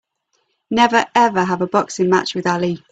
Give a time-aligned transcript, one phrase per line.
[0.71, 2.83] Never ever have a boxing match with Ali!